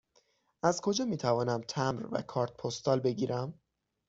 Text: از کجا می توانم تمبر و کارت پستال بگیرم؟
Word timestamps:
از 0.63 0.81
کجا 0.81 1.05
می 1.05 1.17
توانم 1.17 1.61
تمبر 1.67 2.07
و 2.11 2.21
کارت 2.21 2.53
پستال 2.57 2.99
بگیرم؟ 2.99 3.59